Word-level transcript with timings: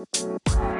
¿Qué 0.00 0.79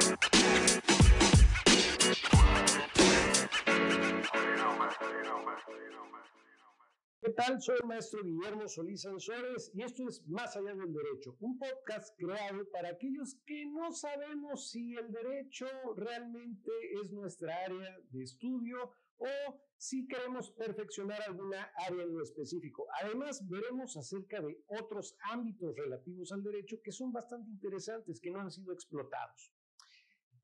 tal? 7.50 7.60
Soy 7.60 7.78
maestro 7.86 8.22
Guillermo 8.22 8.68
Solís 8.68 9.02
Sansores 9.02 9.71
y 9.74 9.82
esto 9.82 10.06
es 10.08 10.26
Más 10.28 10.56
allá 10.56 10.74
del 10.74 10.92
derecho, 10.92 11.37
un 11.40 11.58
podcast 11.58 12.16
creado 12.16 12.69
para 12.71 12.90
aquellos 12.90 13.37
que 13.46 13.66
no 13.66 13.92
sabemos 13.92 14.71
si 14.71 14.94
el 14.94 15.10
derecho 15.10 15.66
realmente 15.97 16.70
es 17.02 17.10
nuestra 17.10 17.65
área 17.65 17.98
de 18.10 18.23
estudio 18.23 18.92
o 19.16 19.60
si 19.77 20.06
queremos 20.06 20.51
perfeccionar 20.52 21.20
alguna 21.23 21.70
área 21.87 22.05
en 22.05 22.15
lo 22.15 22.23
específico. 22.23 22.87
Además, 23.02 23.47
veremos 23.48 23.96
acerca 23.96 24.41
de 24.41 24.62
otros 24.66 25.16
ámbitos 25.30 25.74
relativos 25.77 26.32
al 26.32 26.42
derecho 26.42 26.77
que 26.82 26.92
son 26.92 27.12
bastante 27.12 27.51
interesantes, 27.51 28.20
que 28.20 28.30
no 28.30 28.41
han 28.41 28.51
sido 28.51 28.73
explotados. 28.73 29.52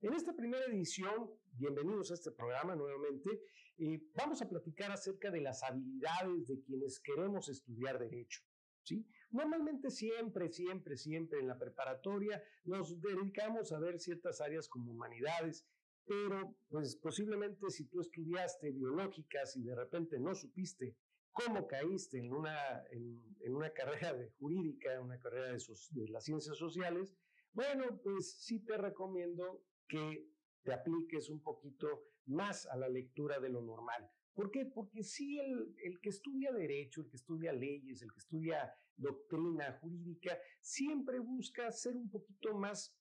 En 0.02 0.12
esta 0.12 0.36
primera 0.36 0.66
edición, 0.66 1.30
bienvenidos 1.52 2.10
a 2.10 2.14
este 2.14 2.30
programa 2.30 2.76
nuevamente, 2.76 3.40
eh, 3.78 3.98
vamos 4.14 4.42
a 4.42 4.48
platicar 4.48 4.92
acerca 4.92 5.30
de 5.30 5.40
las 5.40 5.62
habilidades 5.62 6.46
de 6.46 6.60
quienes 6.60 7.00
queremos 7.00 7.48
estudiar 7.48 7.98
derecho. 7.98 8.42
¿sí? 8.82 9.06
Normalmente 9.30 9.90
siempre, 9.90 10.50
siempre, 10.50 10.98
siempre 10.98 11.40
en 11.40 11.48
la 11.48 11.56
preparatoria 11.56 12.42
nos 12.64 13.00
dedicamos 13.00 13.72
a 13.72 13.78
ver 13.78 13.98
ciertas 13.98 14.42
áreas 14.42 14.68
como 14.68 14.92
humanidades, 14.92 15.66
pero 16.04 16.54
pues 16.68 16.94
posiblemente 16.96 17.70
si 17.70 17.86
tú 17.86 18.02
estudiaste 18.02 18.72
biológicas 18.72 19.56
y 19.56 19.62
de 19.62 19.74
repente 19.74 20.20
no 20.20 20.34
supiste 20.34 20.94
cómo 21.32 21.66
caíste 21.66 22.18
en 22.18 22.34
una, 22.34 22.84
en, 22.90 23.54
una 23.54 23.70
carrera 23.72 24.12
de 24.12 24.28
jurídica, 24.38 25.00
una 25.00 25.18
carrera 25.18 25.52
de, 25.52 25.58
de 25.92 26.08
las 26.10 26.24
ciencias 26.24 26.58
sociales, 26.58 27.14
bueno, 27.54 27.98
pues 28.02 28.34
sí 28.34 28.60
te 28.60 28.76
recomiendo 28.76 29.64
que 29.88 30.26
te 30.62 30.72
apliques 30.72 31.30
un 31.30 31.42
poquito 31.42 31.88
más 32.26 32.66
a 32.66 32.76
la 32.76 32.88
lectura 32.88 33.38
de 33.38 33.48
lo 33.48 33.62
normal. 33.62 34.10
¿Por 34.34 34.50
qué? 34.50 34.66
Porque 34.66 35.02
si 35.02 35.38
el, 35.38 35.74
el, 35.82 36.00
que 36.00 36.10
estudia 36.10 36.52
derecho, 36.52 37.00
el 37.00 37.08
que 37.08 37.16
estudia 37.16 37.52
leyes, 37.52 38.02
el 38.02 38.12
que 38.12 38.18
estudia 38.18 38.74
doctrina 38.96 39.78
jurídica, 39.80 40.38
siempre 40.60 41.18
busca 41.20 41.70
ser 41.72 41.96
un 41.96 42.10
poquito 42.10 42.54
más 42.54 42.94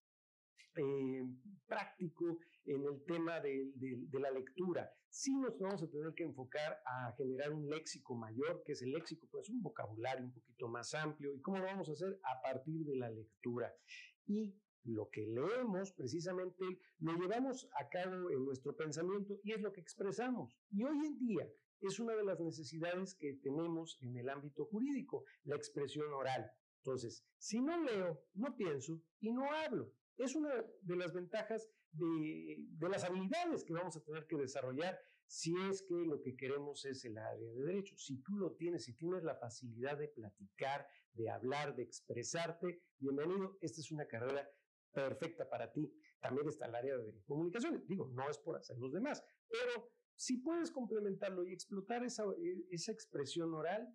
eh, 0.77 1.23
práctico 1.67 2.39
en 2.65 2.83
el 2.83 3.03
tema 3.05 3.39
de, 3.39 3.71
de, 3.75 4.19
la 4.19 4.31
lectura. 4.31 4.89
Sí 5.09 5.35
nos 5.35 5.57
vamos 5.59 5.83
a 5.83 5.89
tener 5.89 6.13
que 6.13 6.23
enfocar 6.23 6.77
a 6.85 7.13
generar 7.17 7.53
un 7.53 7.69
léxico 7.69 8.15
mayor, 8.15 8.63
que 8.65 8.73
es 8.73 8.81
el 8.81 8.91
léxico, 8.91 9.27
pues 9.31 9.49
un 9.49 9.61
vocabulario 9.61 10.25
un 10.25 10.33
poquito 10.33 10.67
más 10.67 10.93
amplio. 10.93 11.33
¿Y 11.33 11.41
cómo 11.41 11.59
lo 11.59 11.65
vamos 11.65 11.89
a 11.89 11.93
hacer? 11.93 12.19
A 12.23 12.41
partir 12.41 12.83
de 12.85 12.95
la 12.95 13.09
lectura. 13.09 13.73
Y 14.25 14.55
lo 14.85 15.09
que 15.09 15.25
leemos 15.25 15.91
precisamente 15.91 16.63
lo 16.99 17.13
llevamos 17.13 17.67
a 17.79 17.89
cabo 17.89 18.29
en 18.29 18.45
nuestro 18.45 18.75
pensamiento 18.75 19.39
y 19.43 19.51
es 19.51 19.61
lo 19.61 19.71
que 19.71 19.81
expresamos. 19.81 20.55
Y 20.71 20.83
hoy 20.83 21.05
en 21.05 21.17
día 21.17 21.49
es 21.81 21.99
una 21.99 22.15
de 22.15 22.23
las 22.23 22.39
necesidades 22.39 23.15
que 23.15 23.33
tenemos 23.33 23.97
en 24.01 24.15
el 24.17 24.29
ámbito 24.29 24.65
jurídico, 24.65 25.25
la 25.43 25.55
expresión 25.55 26.11
oral. 26.13 26.49
Entonces, 26.77 27.25
si 27.37 27.61
no 27.61 27.83
leo, 27.83 28.23
no 28.35 28.55
pienso 28.55 29.01
y 29.19 29.31
no 29.31 29.51
hablo. 29.51 29.91
Es 30.17 30.35
una 30.35 30.49
de 30.81 30.95
las 30.95 31.13
ventajas 31.13 31.67
de, 31.91 32.57
de 32.59 32.89
las 32.89 33.03
habilidades 33.03 33.63
que 33.63 33.73
vamos 33.73 33.97
a 33.97 34.03
tener 34.03 34.27
que 34.27 34.37
desarrollar 34.37 34.97
si 35.27 35.53
es 35.69 35.81
que 35.81 35.95
lo 35.95 36.21
que 36.21 36.35
queremos 36.35 36.85
es 36.85 37.03
el 37.05 37.17
área 37.17 37.39
de 37.39 37.63
derecho. 37.63 37.97
Si 37.97 38.21
tú 38.21 38.37
lo 38.37 38.51
tienes, 38.53 38.85
si 38.85 38.93
tienes 38.93 39.23
la 39.23 39.35
facilidad 39.35 39.97
de 39.97 40.07
platicar, 40.07 40.87
de 41.13 41.29
hablar, 41.29 41.75
de 41.75 41.83
expresarte, 41.83 42.81
bienvenido. 42.99 43.57
Esta 43.61 43.81
es 43.81 43.91
una 43.91 44.05
carrera 44.05 44.47
perfecta 44.95 45.47
para 45.47 45.71
ti. 45.71 45.93
También 46.19 46.47
está 46.47 46.65
el 46.65 46.73
área 46.73 46.97
de 46.97 47.21
comunicaciones. 47.25 47.85
Digo, 47.85 48.07
no 48.07 48.27
es 48.29 48.39
por 48.39 48.57
hacer 48.57 48.77
los 48.79 48.91
demás, 48.91 49.23
pero 49.47 49.91
si 50.15 50.37
puedes 50.37 50.71
complementarlo 50.71 51.45
y 51.45 51.53
explotar 51.53 52.03
esa, 52.03 52.23
esa 52.71 52.91
expresión 52.91 53.53
oral, 53.53 53.87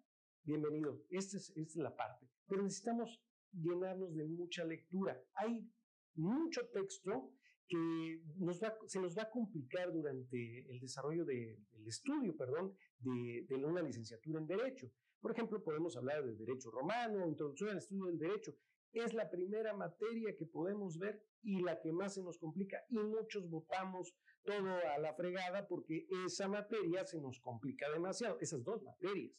bienvenido. 0.44 1.03
Esta 1.09 1.39
es, 1.39 1.50
es 1.56 1.75
la 1.77 1.97
parte. 1.97 2.28
Pero 2.47 2.62
necesitamos 2.62 3.21
llenarnos 3.53 4.15
de 4.15 4.25
mucha 4.27 4.65
lectura. 4.65 5.21
Hay 5.34 5.66
mucho 6.15 6.69
texto 6.69 7.33
que 7.71 8.22
nos 8.37 8.60
va, 8.60 8.77
se 8.87 9.00
nos 9.00 9.16
va 9.16 9.22
a 9.22 9.31
complicar 9.31 9.93
durante 9.93 10.71
el 10.71 10.81
desarrollo 10.81 11.25
del 11.25 11.56
de, 11.71 11.89
estudio, 11.89 12.37
perdón, 12.37 12.75
de, 12.99 13.47
una 13.65 13.81
licenciatura 13.81 14.41
en 14.41 14.47
Derecho. 14.47 14.91
Por 15.21 15.33
ejemplo, 15.33 15.63
podemos 15.63 15.97
hablar 15.97 16.25
de 16.25 16.35
Derecho 16.35 16.71
Romano, 16.71 17.27
Introducción 17.27 17.71
al 17.71 17.79
Estudio 17.79 18.07
del 18.07 18.19
Derecho, 18.19 18.57
es 18.93 19.15
la 19.15 19.31
primera 19.31 19.75
materia 19.75 20.35
que 20.37 20.47
podemos 20.47 20.99
ver 20.99 21.23
y 21.43 21.61
la 21.63 21.81
que 21.81 21.93
más 21.93 22.15
se 22.15 22.23
nos 22.23 22.39
complica 22.39 22.83
y 22.89 22.99
muchos 22.99 23.49
votamos 23.49 24.15
todo 24.43 24.69
a 24.95 24.99
la 24.99 25.15
fregada 25.15 25.69
porque 25.69 26.07
esa 26.27 26.49
materia 26.49 27.07
se 27.07 27.21
nos 27.21 27.39
complica 27.41 27.91
demasiado, 27.91 28.39
esas 28.41 28.65
dos 28.65 28.83
materias. 28.83 29.33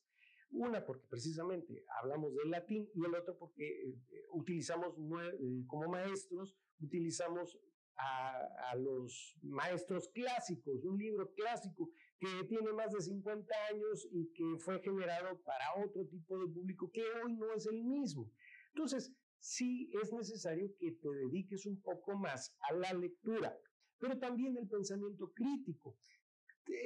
Una 0.51 0.85
porque 0.85 1.07
precisamente 1.07 1.83
hablamos 1.99 2.35
del 2.35 2.51
latín 2.51 2.89
y 2.93 3.05
el 3.05 3.15
otro 3.15 3.37
porque 3.37 3.89
eh, 3.89 4.25
utilizamos 4.31 4.93
eh, 4.97 5.63
como 5.65 5.87
maestros, 5.89 6.55
utilizamos 6.79 7.57
a, 7.97 8.75
los 8.75 9.35
maestros 9.41 10.07
clásicos, 10.09 10.83
un 10.83 10.97
libro 10.97 11.31
clásico 11.33 11.91
que 12.19 12.45
tiene 12.47 12.71
más 12.71 12.91
de 12.91 13.01
50 13.01 13.53
años 13.69 14.07
y 14.11 14.31
que 14.33 14.57
fue 14.59 14.79
generado 14.81 15.41
para 15.43 15.75
otro 15.83 16.05
tipo 16.07 16.39
de 16.39 16.47
público 16.47 16.89
que 16.91 17.03
hoy 17.03 17.33
no 17.33 17.53
es 17.53 17.65
el 17.65 17.83
mismo. 17.83 18.31
Entonces, 18.73 19.13
sí 19.39 19.89
es 20.01 20.13
necesario 20.13 20.69
que 20.79 20.91
te 20.91 21.09
dediques 21.09 21.65
un 21.65 21.81
poco 21.81 22.15
más 22.15 22.55
a 22.69 22.73
la 22.73 22.93
lectura, 22.93 23.57
pero 23.99 24.17
también 24.17 24.57
el 24.57 24.67
pensamiento 24.67 25.31
crítico. 25.33 25.97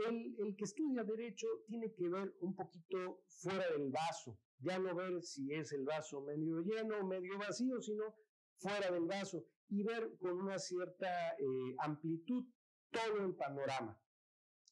El, 0.08 0.36
el, 0.40 0.56
que 0.56 0.64
estudia 0.64 1.04
derecho 1.04 1.48
tiene 1.68 1.94
que 1.94 2.10
ver 2.10 2.34
un 2.40 2.56
poquito 2.56 3.22
fuera 3.28 3.70
del 3.72 3.92
vaso, 3.92 4.40
ya 4.60 4.80
no 4.80 4.96
ver 4.96 5.22
si 5.22 5.54
es 5.54 5.74
el 5.74 5.84
vaso 5.84 6.22
medio 6.22 6.62
lleno 6.62 6.98
o 6.98 7.06
medio 7.06 7.38
vacío, 7.38 7.82
sino 7.82 8.16
fuera 8.58 8.92
del 8.92 9.06
vaso 9.06 9.46
y 9.70 9.84
ver 9.84 10.16
con 10.20 10.34
una 10.34 10.60
cierta 10.60 11.34
eh, 11.34 11.76
amplitud 11.80 12.46
todo 12.92 13.26
el 13.26 13.36
panorama 13.36 14.00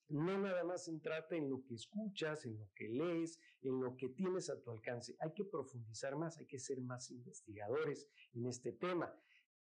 no 0.10 0.38
nada 0.38 0.64
más 0.64 0.86
centrarte 0.86 1.38
en 1.38 1.50
lo 1.50 1.64
que 1.64 1.76
escuchas, 1.76 2.46
en 2.46 2.58
lo 2.58 2.70
que 2.76 2.88
lees, 2.88 3.40
en 3.62 3.80
lo 3.80 3.96
que 3.98 4.10
tienes 4.10 4.50
a 4.50 4.60
tu 4.62 4.72
alcance. 4.72 5.16
Hay 5.20 5.34
que 5.34 5.46
profundizar 5.46 6.16
más, 6.16 6.38
hay 6.38 6.46
que 6.46 6.60
ser 6.60 6.82
más 6.82 7.10
investigadores 7.12 8.08
en 8.34 8.46
este 8.46 8.74
tema. 8.74 9.14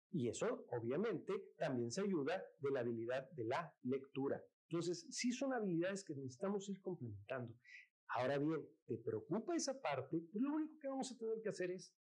Y 0.10 0.30
eso, 0.30 0.66
obviamente, 0.72 1.34
también 1.58 1.92
se 1.92 2.02
ayuda 2.02 2.44
de 2.60 2.72
la 2.72 2.82
habilidad 2.82 3.30
de 3.32 3.46
la 3.46 3.74
lectura. 3.84 4.44
Entonces, 4.70 5.06
sí 5.10 5.32
son 5.32 5.54
habilidades 5.54 6.04
que 6.04 6.16
necesitamos 6.16 6.68
ir 6.70 6.82
complementando. 6.82 7.54
Ahora 8.08 8.38
bien, 8.38 8.68
¿te 8.86 8.98
preocupa 8.98 9.56
esa 9.56 9.80
parte? 9.80 10.20
Pues 10.32 10.44
lo 10.44 10.54
único 10.54 10.80
que 10.80 10.88
vamos 10.88 11.12
a 11.12 11.18
tener 11.18 11.42
que 11.42 11.50
hacer 11.50 11.72
es 11.72 11.94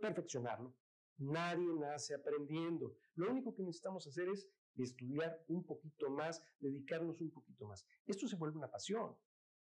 perfeccionarlo. 0.00 0.74
Nadie 1.18 1.66
nace 1.74 2.14
aprendiendo. 2.14 2.96
Lo 3.14 3.30
único 3.30 3.54
que 3.54 3.62
necesitamos 3.62 4.06
hacer 4.06 4.28
es 4.28 4.48
estudiar 4.76 5.44
un 5.48 5.64
poquito 5.64 6.10
más, 6.10 6.42
dedicarnos 6.60 7.20
un 7.20 7.30
poquito 7.30 7.66
más. 7.66 7.84
Esto 8.06 8.28
se 8.28 8.36
vuelve 8.36 8.58
una 8.58 8.70
pasión. 8.70 9.16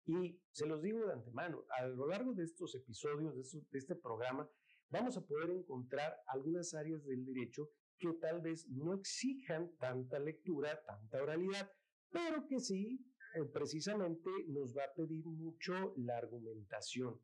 Y 0.06 0.40
se 0.52 0.66
los 0.66 0.81
digo 0.81 1.06
de 1.06 1.13
antemano, 1.13 1.66
a 1.78 1.85
lo 1.85 2.07
largo 2.07 2.34
de 2.34 2.44
estos 2.44 2.74
episodios, 2.75 3.35
de, 3.35 3.78
este 3.78 3.96
programa, 3.96 4.50
vamos 4.90 5.16
a 5.18 5.25
poder 5.25 5.52
encontrar 5.52 6.16
algunas 6.28 6.74
áreas 6.74 7.06
del 7.06 7.25
derecho 7.25 7.69
que 7.97 8.13
tal 8.13 8.41
vez 8.41 8.68
no 8.69 8.94
exijan 8.96 9.75
tanta 9.78 10.19
lectura, 10.19 10.84
tanta 10.84 11.22
oralidad, 11.22 11.72
pero 12.09 12.47
que 12.47 12.59
sí, 12.59 13.06
eh, 13.35 13.44
precisamente 13.46 14.29
nos 14.47 14.75
va 14.75 14.85
a 14.85 14.94
pedir 14.94 15.25
mucho 15.25 15.94
la 15.97 16.18
argumentación. 16.18 17.19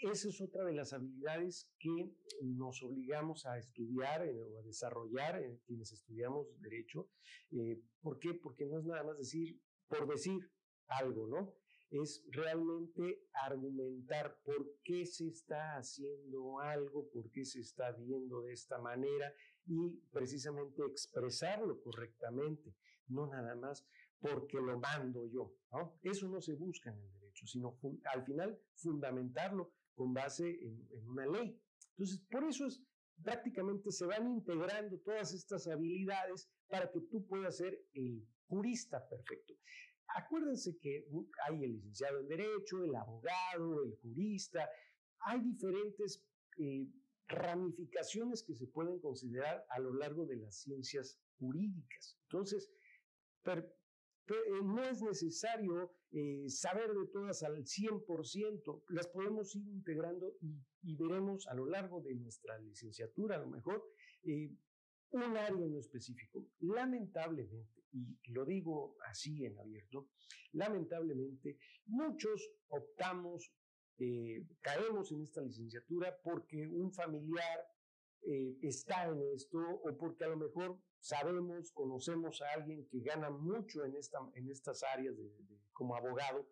Esa 0.00 0.28
es 0.28 0.40
otra 0.40 0.64
de 0.64 0.72
las 0.72 0.92
habilidades 0.92 1.70
que 1.78 2.12
nos 2.42 2.82
obligamos 2.82 3.46
a 3.46 3.58
estudiar 3.58 4.26
eh, 4.26 4.42
o 4.42 4.58
a 4.58 4.62
desarrollar 4.62 5.40
eh, 5.40 5.60
quienes 5.64 5.92
estudiamos 5.92 6.46
derecho. 6.60 7.08
Eh, 7.52 7.80
¿Por 8.00 8.18
qué? 8.18 8.34
Porque 8.34 8.66
no 8.66 8.78
es 8.78 8.84
nada 8.84 9.04
más 9.04 9.18
decir 9.18 9.60
por 9.92 10.08
decir 10.08 10.50
algo, 10.88 11.26
¿no? 11.28 11.54
Es 11.90 12.24
realmente 12.30 13.26
argumentar 13.34 14.38
por 14.42 14.78
qué 14.82 15.04
se 15.04 15.28
está 15.28 15.76
haciendo 15.76 16.60
algo, 16.60 17.10
por 17.10 17.30
qué 17.30 17.44
se 17.44 17.60
está 17.60 17.92
viendo 17.92 18.42
de 18.42 18.54
esta 18.54 18.78
manera 18.78 19.34
y 19.66 20.00
precisamente 20.10 20.82
expresarlo 20.82 21.80
correctamente, 21.82 22.74
no 23.08 23.26
nada 23.26 23.54
más 23.54 23.86
porque 24.18 24.56
lo 24.56 24.78
mando 24.78 25.26
yo, 25.26 25.54
¿no? 25.72 25.98
Eso 26.02 26.28
no 26.28 26.40
se 26.40 26.54
busca 26.54 26.90
en 26.90 26.98
el 26.98 27.12
derecho, 27.12 27.46
sino 27.46 27.78
al 28.10 28.24
final 28.24 28.58
fundamentarlo 28.76 29.74
con 29.94 30.12
base 30.12 30.48
en, 30.48 31.08
una 31.08 31.26
ley. 31.26 31.60
Entonces, 31.90 32.20
por 32.30 32.44
eso 32.44 32.66
es, 32.66 32.82
prácticamente 33.22 33.90
se 33.92 34.06
van 34.06 34.26
integrando 34.26 34.98
todas 35.00 35.32
estas 35.32 35.66
habilidades 35.68 36.48
para 36.68 36.90
que 36.90 37.00
tú 37.00 37.26
puedas 37.26 37.56
ser 37.56 37.78
el 37.92 38.26
jurista 38.46 39.06
perfecto. 39.08 39.54
Acuérdense 40.14 40.78
que 40.78 41.06
hay 41.46 41.64
el 41.64 41.72
licenciado 41.72 42.20
en 42.20 42.28
Derecho, 42.28 42.84
el 42.84 42.94
abogado, 42.94 43.84
el 43.84 43.96
jurista, 44.02 44.68
hay 45.20 45.40
diferentes 45.40 46.22
eh, 46.58 46.86
ramificaciones 47.28 48.42
que 48.42 48.54
se 48.54 48.66
pueden 48.66 48.98
considerar 49.00 49.64
a 49.70 49.78
lo 49.78 49.94
largo 49.94 50.26
de 50.26 50.36
las 50.36 50.56
ciencias 50.56 51.18
jurídicas. 51.38 52.18
Entonces, 52.24 52.70
eh, 53.44 53.72
no 54.62 54.82
es 54.84 55.02
necesario 55.02 55.92
eh, 56.10 56.48
saber 56.48 56.92
de 56.92 57.06
todas 57.06 57.42
al 57.42 57.64
100%, 57.64 58.84
las 58.88 59.08
podemos 59.08 59.54
ir 59.56 59.66
integrando 59.68 60.36
y, 60.40 60.94
veremos 60.96 61.46
a 61.46 61.54
lo 61.54 61.66
largo 61.66 62.00
de 62.00 62.14
nuestra 62.14 62.58
licenciatura, 62.58 63.36
a 63.36 63.38
lo 63.38 63.48
mejor, 63.48 63.84
eh, 64.24 64.50
un 65.10 65.36
área 65.36 65.64
en 65.64 65.76
específico. 65.76 66.48
Lamentablemente, 66.60 67.84
y 67.92 68.32
lo 68.32 68.44
digo 68.44 68.96
así 69.06 69.44
en 69.44 69.58
abierto, 69.58 70.08
lamentablemente 70.52 71.58
muchos 71.86 72.50
optamos, 72.68 73.52
caemos 74.60 75.12
en 75.12 75.22
esta 75.22 75.40
licenciatura 75.42 76.18
porque 76.24 76.66
un 76.66 76.92
familiar 76.92 77.71
está 78.62 79.06
en 79.06 79.20
esto 79.34 79.58
o 79.58 79.96
porque 79.96 80.24
a 80.24 80.28
lo 80.28 80.36
mejor 80.36 80.78
sabemos, 81.00 81.72
conocemos 81.72 82.40
a 82.42 82.52
alguien 82.52 82.86
que 82.86 83.00
gana 83.00 83.30
mucho 83.30 83.84
en, 83.84 83.96
esta, 83.96 84.18
en 84.34 84.48
estas 84.48 84.82
áreas 84.84 85.16
de, 85.16 85.30
como 85.72 85.96
abogado, 85.96 86.48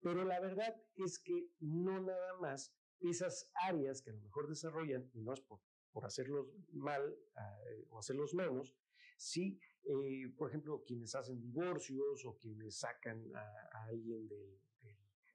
pero 0.00 0.24
la 0.24 0.38
verdad 0.40 0.74
es 0.96 1.18
que 1.18 1.48
no 1.60 2.00
nada 2.00 2.34
más 2.40 2.74
esas 3.00 3.50
áreas 3.54 4.02
que 4.02 4.10
a 4.10 4.14
lo 4.14 4.20
mejor 4.20 4.48
desarrollan, 4.48 5.10
y 5.14 5.20
no 5.22 5.32
es 5.32 5.40
por, 5.40 5.60
por 5.92 6.04
hacerlos 6.04 6.46
mal 6.72 7.02
eh, 7.10 7.86
o 7.88 7.98
hacerlos 7.98 8.34
menos, 8.34 8.76
sí, 9.16 9.58
eh, 9.84 10.28
por 10.36 10.50
ejemplo, 10.50 10.82
quienes 10.84 11.14
hacen 11.14 11.40
divorcios 11.40 12.24
o 12.24 12.36
quienes 12.38 12.78
sacan 12.78 13.24
a, 13.34 13.84
alguien 13.86 14.28
de, 14.28 14.60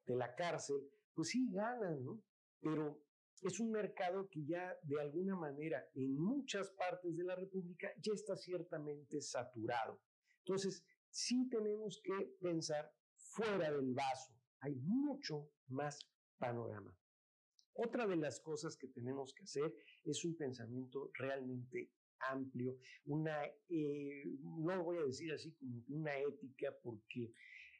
la 0.07 0.35
cárcel, 0.35 0.75
pues 1.13 1.29
sí 1.29 1.49
ganan, 1.51 2.03
¿no? 2.03 2.21
Pero 2.59 3.01
es 3.41 3.59
un 3.59 3.71
mercado 3.71 4.29
que 4.29 4.45
ya 4.45 4.77
de 4.83 5.01
alguna 5.01 5.35
manera 5.35 5.83
en 5.95 6.15
muchas 6.15 6.69
partes 6.71 7.15
de 7.17 7.23
la 7.23 7.35
República 7.35 7.91
ya 7.97 8.13
está 8.13 8.35
ciertamente 8.35 9.19
saturado. 9.21 9.99
Entonces, 10.39 10.83
sí 11.09 11.47
tenemos 11.49 12.01
que 12.03 12.35
pensar 12.39 12.91
fuera 13.15 13.71
del 13.71 13.93
vaso. 13.93 14.33
Hay 14.59 14.75
mucho 14.75 15.49
más 15.67 15.99
panorama. 16.37 16.95
Otra 17.73 18.05
de 18.05 18.17
las 18.17 18.39
cosas 18.41 18.77
que 18.77 18.87
tenemos 18.87 19.33
que 19.33 19.43
hacer 19.43 19.73
es 20.03 20.23
un 20.25 20.35
pensamiento 20.35 21.09
realmente 21.13 21.91
amplio, 22.29 22.77
una, 23.05 23.43
eh, 23.69 24.23
no 24.43 24.83
voy 24.83 24.97
a 24.97 25.05
decir 25.05 25.31
así 25.33 25.51
como 25.53 25.83
una 25.87 26.15
ética, 26.17 26.75
porque 26.83 27.33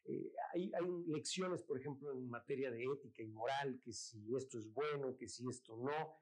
eh, 0.06 0.34
hay, 0.54 0.72
lecciones, 1.08 1.62
por 1.64 1.80
ejemplo, 1.80 2.12
en 2.12 2.30
materia 2.30 2.72
de 2.72 2.84
ética 2.84 3.22
y 3.22 3.28
moral, 3.28 3.80
que 3.84 3.94
si 3.94 4.36
esto 4.36 4.58
es 4.58 4.72
bueno, 4.74 5.16
que 5.18 5.28
si 5.28 5.48
esto 5.48 5.78
no. 5.78 6.16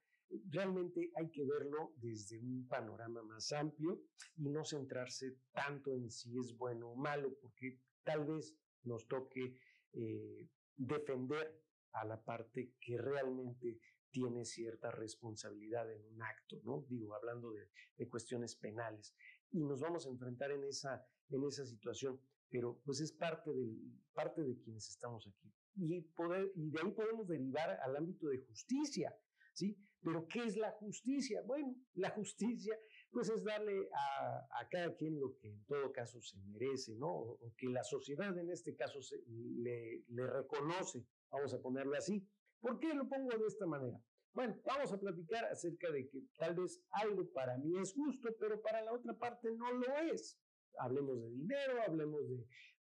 Realmente 0.50 1.12
hay 1.16 1.32
que 1.32 1.44
verlo 1.44 1.94
desde 1.98 2.38
un 2.38 2.68
panorama 2.68 3.24
más 3.24 3.52
amplio 3.52 4.04
y 4.38 4.48
no 4.50 4.64
centrarse 4.64 5.38
tanto 5.52 5.96
en 5.96 6.12
si 6.12 6.38
es 6.38 6.56
bueno 6.56 6.90
o 6.92 6.96
malo, 6.96 7.36
porque 7.42 7.80
tal 8.04 8.26
vez 8.26 8.56
nos 8.84 9.08
toque 9.08 9.58
eh, 9.94 10.48
defender 10.76 11.60
a 11.94 12.06
la 12.06 12.24
parte 12.24 12.74
que 12.80 12.98
realmente 12.98 13.80
tiene 14.12 14.46
cierta 14.46 14.92
responsabilidad 14.92 15.92
en 15.92 16.06
un 16.06 16.22
acto, 16.22 16.62
¿no? 16.64 16.86
Digo, 16.88 17.16
hablando 17.16 17.52
de, 17.52 17.70
de 17.98 18.08
cuestiones 18.08 18.56
penales. 18.56 19.16
Y 19.52 19.64
nos 19.64 19.82
vamos 19.82 20.06
a 20.06 20.10
enfrentar 20.10 20.52
en 20.52 20.64
esa, 20.64 21.04
en 21.30 21.44
esa 21.44 21.66
situación 21.66 22.20
pero 22.50 22.80
pues 22.84 23.00
es 23.02 23.12
parte, 23.12 23.52
del, 23.52 23.78
parte 24.14 24.44
de 24.44 24.60
quienes 24.60 24.88
estamos 24.90 25.28
aquí. 25.28 25.52
Y, 25.76 26.02
poder, 26.02 26.52
y 26.56 26.70
de 26.72 26.82
ahí 26.82 26.92
podemos 26.92 27.28
derivar 27.28 27.80
al 27.82 27.96
ámbito 27.96 28.28
de 28.28 28.40
justicia, 28.40 29.16
¿sí? 29.54 29.78
Pero 30.02 30.28
¿qué 30.28 30.44
es 30.46 30.58
la 30.58 30.72
justicia? 30.72 31.42
Bueno, 31.46 31.76
la 31.94 32.10
justicia 32.12 32.78
pues 33.12 33.30
es 33.30 33.44
darle 33.44 33.90
a, 33.94 34.48
a 34.60 34.70
cada 34.70 34.96
quien 34.96 35.20
lo 35.20 35.36
que 35.38 35.50
en 35.50 35.64
todo 35.66 35.92
caso 35.92 36.22
se 36.22 36.38
merece, 36.38 36.96
¿no? 36.96 37.10
O, 37.10 37.54
que 37.58 37.68
la 37.68 37.84
sociedad 37.84 38.38
en 38.38 38.50
este 38.50 38.76
caso 38.76 39.02
se, 39.02 39.18
le, 39.28 40.04
le 40.08 40.28
reconoce, 40.28 41.06
vamos 41.32 41.54
a 41.54 41.62
ponerlo 41.62 41.96
así. 41.98 42.26
¿Por 42.60 42.80
qué 42.80 42.94
lo 42.94 43.08
pongo 43.08 43.30
de 43.38 43.48
esta 43.48 43.66
manera? 43.66 44.02
Bueno, 44.34 44.60
vamos 44.64 44.94
a 44.94 45.00
platicar 45.00 45.46
acerca 45.46 45.92
de 45.92 46.08
que 46.08 46.22
tal 46.38 46.56
vez 46.56 46.82
algo 46.92 47.30
para 47.32 47.58
mí 47.58 47.78
es 47.80 47.94
justo, 47.94 48.30
pero 48.40 48.62
para 48.62 48.82
la 48.84 48.94
otra 48.94 49.18
parte 49.18 49.52
no 49.52 49.72
lo 49.74 49.98
es 50.14 50.40
hablemos 50.78 51.22
de 51.22 51.30
dinero, 51.30 51.82
hablemos 51.86 52.22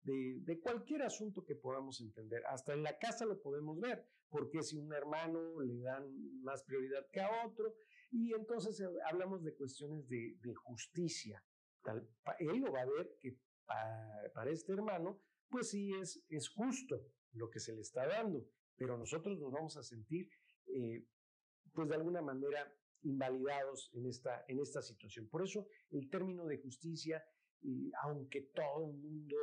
de, 0.04 0.40
de, 0.42 0.60
cualquier 0.60 1.04
asunto 1.04 1.46
que 1.46 1.56
podamos 1.56 2.00
entender. 2.02 2.46
Hasta 2.48 2.74
en 2.74 2.84
la 2.84 2.98
casa 2.98 3.26
lo 3.26 3.42
podemos 3.42 3.80
ver, 3.80 4.08
porque 4.30 4.64
si 4.64 4.78
un 4.78 4.94
hermano 4.94 5.62
le 5.62 5.80
dan 5.80 6.42
más 6.42 6.64
prioridad 6.64 7.06
que 7.12 7.22
a 7.22 7.46
otro, 7.46 7.76
y 8.12 8.34
entonces 8.34 8.80
eh, 8.80 8.88
hablamos 9.06 9.44
de 9.44 9.56
cuestiones 9.56 10.08
de, 10.08 10.38
de 10.42 10.56
justicia. 10.56 11.44
Tal, 11.84 12.08
él 12.40 12.58
lo 12.58 12.72
va 12.72 12.82
a 12.82 12.86
ver 12.86 13.16
que 13.20 13.38
para, 13.66 14.32
para, 14.34 14.52
este 14.52 14.74
hermano, 14.74 15.22
pues 15.50 15.70
sí 15.70 15.92
es, 15.94 16.24
es 16.30 16.50
justo 16.50 17.06
lo 17.34 17.50
que 17.50 17.60
se 17.60 17.74
le 17.74 17.82
está 17.82 18.08
dando, 18.08 18.46
pero 18.76 18.98
nosotros 18.98 19.40
nos 19.40 19.52
vamos 19.52 19.78
a 19.78 19.84
sentir, 19.84 20.30
eh, 20.68 21.06
pues 21.74 21.90
de 21.90 21.96
alguna 21.96 22.22
manera, 22.22 22.74
invalidados 23.04 23.90
en 23.94 24.08
esta, 24.08 24.44
en 24.48 24.60
esta 24.60 24.82
situación. 24.82 25.28
Por 25.30 25.44
eso 25.44 25.68
el 25.92 26.10
término 26.10 26.46
de 26.46 26.58
justicia 26.58 27.24
aunque 28.04 28.42
todo 28.54 28.86
el 28.90 28.98
mundo 28.98 29.36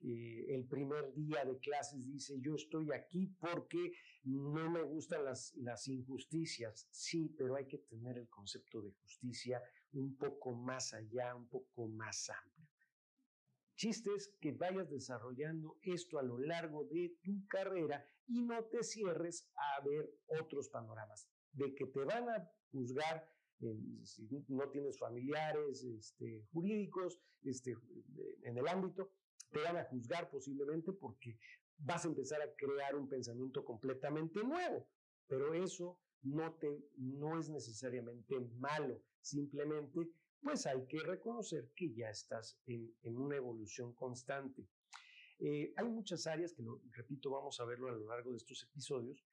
eh, 0.00 0.46
el 0.48 0.66
primer 0.66 1.12
día 1.14 1.44
de 1.44 1.58
clases 1.58 2.06
dice 2.06 2.34
yo 2.40 2.54
estoy 2.54 2.92
aquí 2.92 3.26
porque 3.40 3.92
no 4.24 4.70
me 4.70 4.82
gustan 4.82 5.24
las, 5.24 5.54
las 5.56 5.88
injusticias, 5.88 6.88
sí, 6.90 7.34
pero 7.36 7.56
hay 7.56 7.66
que 7.66 7.78
tener 7.78 8.18
el 8.18 8.28
concepto 8.28 8.82
de 8.82 8.92
justicia 8.92 9.62
un 9.92 10.16
poco 10.16 10.52
más 10.54 10.94
allá, 10.94 11.34
un 11.34 11.48
poco 11.48 11.88
más 11.88 12.30
amplio. 12.30 12.68
Chiste 13.76 14.10
es 14.14 14.28
que 14.40 14.52
vayas 14.52 14.88
desarrollando 14.90 15.78
esto 15.82 16.18
a 16.18 16.22
lo 16.22 16.38
largo 16.38 16.84
de 16.84 17.16
tu 17.22 17.46
carrera 17.48 18.04
y 18.26 18.42
no 18.42 18.64
te 18.66 18.84
cierres 18.84 19.50
a 19.56 19.84
ver 19.84 20.08
otros 20.40 20.68
panoramas. 20.68 21.28
De 21.52 21.74
que 21.74 21.86
te 21.86 22.04
van 22.04 22.28
a 22.28 22.48
juzgar 22.70 23.28
si 24.04 24.28
no 24.48 24.68
tienes 24.70 24.98
familiares 24.98 25.84
este, 25.84 26.46
jurídicos 26.52 27.20
este, 27.44 27.76
en 28.42 28.58
el 28.58 28.68
ámbito, 28.68 29.12
te 29.50 29.60
van 29.60 29.76
a 29.76 29.84
juzgar 29.84 30.30
posiblemente 30.30 30.92
porque 30.92 31.38
vas 31.78 32.04
a 32.04 32.08
empezar 32.08 32.40
a 32.42 32.54
crear 32.54 32.96
un 32.96 33.08
pensamiento 33.08 33.64
completamente 33.64 34.42
nuevo. 34.42 34.88
Pero 35.26 35.54
eso 35.54 35.98
no, 36.22 36.54
te, 36.54 36.84
no 36.96 37.38
es 37.38 37.48
necesariamente 37.48 38.38
malo, 38.58 39.02
simplemente 39.20 40.10
pues 40.40 40.66
hay 40.66 40.84
que 40.86 40.98
reconocer 40.98 41.70
que 41.76 41.94
ya 41.94 42.10
estás 42.10 42.58
en, 42.66 42.92
en 43.02 43.16
una 43.16 43.36
evolución 43.36 43.94
constante. 43.94 44.66
Eh, 45.38 45.72
hay 45.76 45.88
muchas 45.88 46.26
áreas 46.26 46.52
que, 46.52 46.62
lo, 46.62 46.80
repito, 46.92 47.30
vamos 47.30 47.58
a 47.60 47.64
verlo 47.64 47.88
a 47.88 47.92
lo 47.92 48.06
largo 48.06 48.32
de 48.32 48.38
estos 48.38 48.62
episodios, 48.64 49.24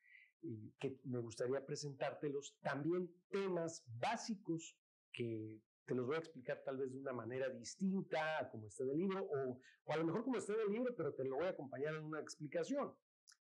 que 0.79 0.99
me 1.03 1.19
gustaría 1.19 1.65
presentártelos. 1.65 2.57
También 2.61 3.11
temas 3.29 3.83
básicos 3.99 4.77
que 5.11 5.61
te 5.85 5.95
los 5.95 6.05
voy 6.05 6.15
a 6.15 6.19
explicar 6.19 6.61
tal 6.63 6.77
vez 6.77 6.91
de 6.91 6.99
una 6.99 7.13
manera 7.13 7.49
distinta 7.49 8.39
a 8.39 8.49
como 8.49 8.67
esté 8.67 8.85
del 8.85 8.97
libro, 8.97 9.23
o, 9.23 9.59
o 9.85 9.93
a 9.93 9.97
lo 9.97 10.05
mejor 10.05 10.23
como 10.23 10.37
esté 10.37 10.55
del 10.55 10.69
libro, 10.69 10.93
pero 10.95 11.13
te 11.13 11.23
lo 11.23 11.37
voy 11.37 11.45
a 11.45 11.49
acompañar 11.49 11.95
en 11.95 12.03
una 12.03 12.19
explicación. 12.19 12.93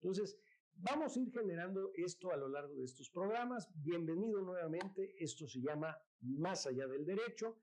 Entonces, 0.01 0.39
vamos 0.75 1.15
a 1.15 1.19
ir 1.19 1.31
generando 1.31 1.91
esto 1.96 2.31
a 2.31 2.38
lo 2.38 2.48
largo 2.48 2.75
de 2.75 2.86
estos 2.86 3.10
programas. 3.10 3.67
Bienvenido 3.75 4.41
nuevamente. 4.41 5.15
Esto 5.19 5.48
se 5.48 5.60
llama 5.60 5.98
Más 6.22 6.65
allá 6.65 6.88
del 6.88 7.05
derecho. 7.05 7.58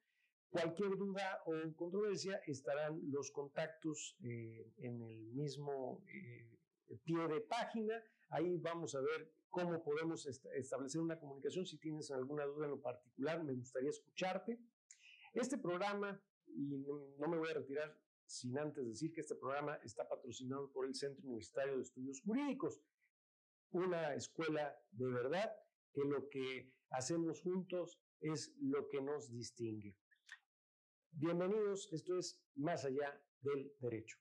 Cualquier 0.50 0.97
duda 0.97 1.42
o 1.47 1.52
controversia 1.75 2.40
estarán 2.47 3.00
los 3.11 3.30
contactos 3.30 4.16
eh, 4.23 4.73
en 4.76 5.02
el 5.02 5.33
mismo 5.33 6.04
eh, 6.06 6.59
pie 7.04 7.26
de 7.28 7.40
página 7.40 8.02
Ahí 8.30 8.56
vamos 8.59 8.95
a 8.95 9.00
ver 9.00 9.33
cómo 9.49 9.83
podemos 9.83 10.26
establecer 10.26 11.00
una 11.00 11.18
comunicación. 11.18 11.66
Si 11.66 11.78
tienes 11.78 12.11
alguna 12.11 12.45
duda 12.45 12.66
en 12.66 12.73
lo 12.73 12.83
particular, 12.83 13.42
me 13.45 13.54
gustaría 13.54 13.90
escucharte. 13.90 14.59
Este 15.33 15.59
programa, 15.59 16.21
y 16.47 16.78
no, 17.18 17.28
me 17.28 17.38
voy 17.38 17.50
a 17.50 17.54
retirar 17.54 17.99
sin 18.26 18.59
antes 18.59 18.87
decir 18.87 19.12
que 19.12 19.21
este 19.21 19.37
programa 19.37 19.76
está 19.85 20.09
patrocinado 20.09 20.73
por 20.73 20.87
el 20.87 20.95
Centro 20.95 21.25
Universitario 21.25 21.76
de 21.76 21.83
Estudios 21.83 22.21
Jurídicos, 22.23 22.83
una 23.71 24.14
escuela 24.14 24.76
de 24.90 25.06
verdad 25.06 25.52
que 25.92 26.02
lo 26.02 26.28
que 26.28 26.73
hacemos 26.90 27.40
juntos 27.42 28.00
es 28.21 28.54
lo 28.61 28.88
que 28.88 29.00
nos 29.00 29.30
distingue. 29.30 29.97
Bienvenidos, 31.12 31.92
esto 31.92 32.18
es 32.18 32.42
Más 32.56 32.85
allá 32.85 33.23
del 33.40 33.73
derecho. 33.80 34.18